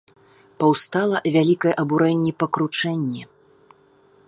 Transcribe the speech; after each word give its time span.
Паўстала 0.61 1.17
вялікае 1.35 1.73
абурэнне 1.83 2.33
па 2.39 2.45
кручэнні. 2.57 3.21